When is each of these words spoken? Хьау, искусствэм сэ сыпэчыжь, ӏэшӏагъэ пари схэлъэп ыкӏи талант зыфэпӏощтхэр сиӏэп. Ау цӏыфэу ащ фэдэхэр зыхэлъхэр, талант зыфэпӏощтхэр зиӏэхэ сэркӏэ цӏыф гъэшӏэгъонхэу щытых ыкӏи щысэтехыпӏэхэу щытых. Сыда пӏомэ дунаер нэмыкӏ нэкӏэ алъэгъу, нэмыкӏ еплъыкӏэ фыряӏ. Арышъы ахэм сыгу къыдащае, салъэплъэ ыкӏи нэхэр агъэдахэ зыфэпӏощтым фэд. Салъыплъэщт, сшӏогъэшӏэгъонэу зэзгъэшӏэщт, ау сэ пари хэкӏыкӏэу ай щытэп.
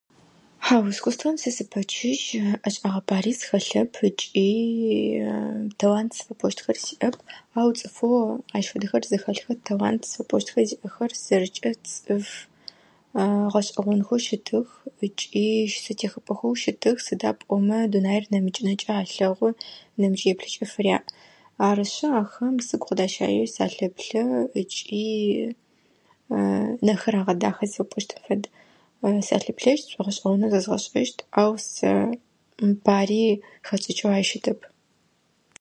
Хьау, 0.65 0.83
искусствэм 0.91 1.35
сэ 1.41 1.49
сыпэчыжь, 1.57 2.27
ӏэшӏагъэ 2.61 3.01
пари 3.09 3.31
схэлъэп 3.39 3.91
ыкӏи 4.07 4.49
талант 5.79 6.11
зыфэпӏощтхэр 6.15 6.77
сиӏэп. 6.83 7.15
Ау 7.59 7.69
цӏыфэу 7.77 8.17
ащ 8.57 8.65
фэдэхэр 8.71 9.03
зыхэлъхэр, 9.09 9.57
талант 9.67 10.01
зыфэпӏощтхэр 10.09 10.65
зиӏэхэ 10.69 11.05
сэркӏэ 11.25 11.71
цӏыф 11.89 12.27
гъэшӏэгъонхэу 13.51 14.19
щытых 14.25 14.69
ыкӏи 15.07 15.47
щысэтехыпӏэхэу 15.71 16.53
щытых. 16.61 16.97
Сыда 17.07 17.29
пӏомэ 17.39 17.79
дунаер 17.91 18.23
нэмыкӏ 18.31 18.61
нэкӏэ 18.65 18.93
алъэгъу, 19.01 19.51
нэмыкӏ 19.99 20.25
еплъыкӏэ 20.31 20.65
фыряӏ. 20.73 21.05
Арышъы 21.67 22.07
ахэм 22.21 22.55
сыгу 22.67 22.85
къыдащае, 22.87 23.45
салъэплъэ 23.55 24.23
ыкӏи 24.61 25.05
нэхэр 26.85 27.15
агъэдахэ 27.21 27.65
зыфэпӏощтым 27.71 28.21
фэд. 28.27 28.43
Салъыплъэщт, 29.27 29.85
сшӏогъэшӏэгъонэу 29.87 30.51
зэзгъэшӏэщт, 30.53 31.17
ау 31.41 31.53
сэ 31.73 31.89
пари 32.85 33.23
хэкӏыкӏэу 33.67 34.11
ай 34.15 34.23
щытэп. 34.29 34.59